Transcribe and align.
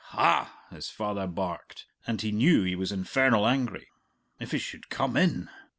"Hah!" 0.05 0.57
his 0.71 0.89
father 0.89 1.27
barked, 1.27 1.85
and 2.07 2.19
he 2.23 2.31
knew 2.31 2.63
he 2.63 2.75
was 2.75 2.91
infernal 2.91 3.45
angry. 3.47 3.87
If 4.39 4.49
he 4.49 4.57
should 4.57 4.89
come 4.89 5.15
in! 5.15 5.51